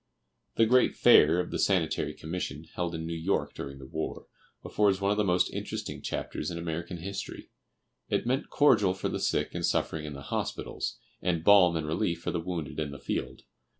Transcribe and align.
The 0.55 0.65
great 0.65 0.95
fair 0.95 1.39
of 1.39 1.51
the 1.51 1.59
Sanitary 1.59 2.15
Commission, 2.15 2.63
held 2.73 2.95
in 2.95 3.05
New 3.05 3.13
York 3.15 3.53
during 3.53 3.77
the 3.77 3.85
war, 3.85 4.25
affords 4.65 4.99
one 4.99 5.11
of 5.11 5.17
the 5.17 5.23
most 5.23 5.53
interesting 5.53 6.01
chapters 6.01 6.49
in 6.49 6.57
American 6.57 6.97
history. 6.97 7.51
It 8.09 8.25
meant 8.25 8.49
cordial 8.49 8.95
for 8.95 9.09
the 9.09 9.19
sick 9.19 9.53
and 9.53 9.63
suffering 9.63 10.05
in 10.05 10.13
the 10.13 10.23
hospitals, 10.33 10.97
and 11.21 11.43
balm 11.43 11.75
and 11.75 11.85
relief 11.85 12.19
for 12.21 12.31
the 12.31 12.39
wounded 12.41 12.79
in 12.79 12.89
the 12.89 12.97
field. 12.97 13.43